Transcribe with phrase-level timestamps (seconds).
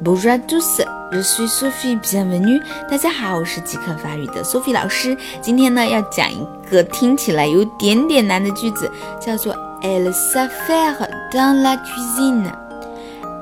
[0.00, 2.62] Bonjour à tous, je suis Sophie, bienvenue.
[2.88, 5.16] 大家好，我是即刻法语的 Sophie 老师。
[5.42, 8.88] 今天呢，要讲一个听起来有点点难的句子，
[9.20, 9.52] 叫做
[9.82, 12.52] Elle s a f f a i r e dans la cuisine.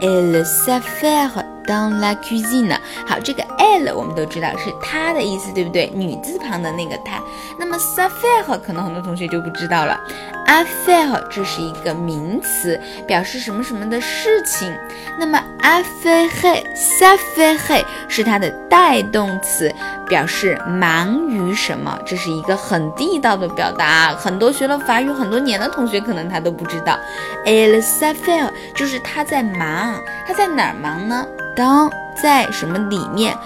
[0.01, 2.77] Elle s a f f a i r e dans la cuisine.
[3.07, 5.91] 好，这个 elle 我们都知道是她的意思，对不对？
[5.95, 7.21] 女字旁的那个她。
[7.59, 9.99] 那么 sait faire 可能很多同学就不知道了。
[10.47, 14.73] affaire 这是一个名词，表示什么什么的事情。
[15.19, 19.75] 那么 affaire s'affaire 是它的带动词，
[20.09, 21.99] 表示忙于什么。
[22.07, 26.97] 这是一个很地道的表达，很多学了法语很多年的同学可能他都不知道。
[27.45, 31.27] Elle s'affaire 就是他在忙，他在哪儿忙呢？
[31.57, 31.91] 当
[32.23, 33.37] 在什么里面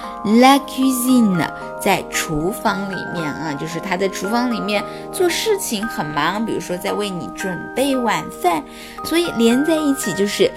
[0.40, 1.48] ？La cuisine
[1.80, 8.62] 在厨房里面啊，就是他在厨房里面做事情很忙，比如说在为你准备晚饭，
[9.04, 10.50] 所以连在一起就是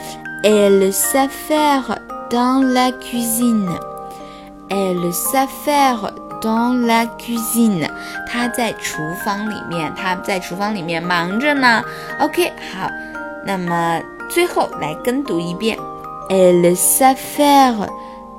[0.43, 1.95] Elle s'affaire
[2.29, 3.69] dans la cuisine。
[4.69, 7.89] Elle s'affaire dans la cuisine。
[8.27, 11.81] 他在厨房里面，他在厨房里面忙着呢。
[12.19, 12.89] OK，好，
[13.45, 15.77] 那么最后来跟读一遍。
[16.29, 17.87] Elle s'affaire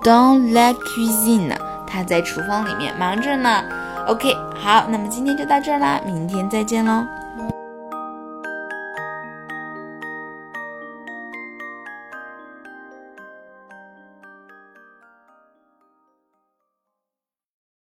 [0.02, 1.54] dans la cuisine，
[1.86, 3.62] 她在厨房里面忙着呢。
[4.06, 7.04] OK，好，那么今天就到这儿啦，明天再见喽。